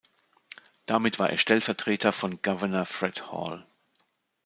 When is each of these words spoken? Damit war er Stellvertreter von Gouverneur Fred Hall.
Damit 0.87 1.19
war 1.19 1.29
er 1.29 1.37
Stellvertreter 1.37 2.11
von 2.11 2.41
Gouverneur 2.41 2.87
Fred 2.87 3.31
Hall. 3.31 3.67